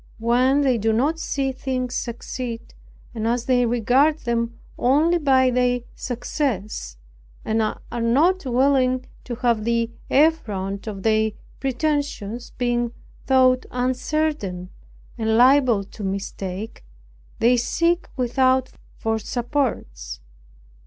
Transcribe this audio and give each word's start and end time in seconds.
When 0.17 0.61
they 0.61 0.79
do 0.79 0.93
not 0.93 1.19
see 1.19 1.51
things 1.51 1.93
succeed, 1.93 2.73
and 3.13 3.27
as 3.27 3.45
they 3.45 3.67
regard 3.67 4.17
them 4.17 4.57
only 4.75 5.19
by 5.19 5.51
their 5.51 5.81
success, 5.93 6.97
and 7.45 7.61
are 7.61 7.79
not 7.91 8.43
willing 8.43 9.05
to 9.25 9.35
have 9.35 9.63
the 9.63 9.91
affront 10.09 10.87
of 10.87 11.03
their 11.03 11.33
pretensions 11.59 12.49
being 12.57 12.93
though 13.27 13.59
uncertain, 13.69 14.69
and 15.19 15.37
liable 15.37 15.83
to 15.83 16.03
mistake, 16.03 16.83
they 17.37 17.55
seek 17.55 18.07
without 18.17 18.71
for 18.97 19.19
supports. 19.19 20.19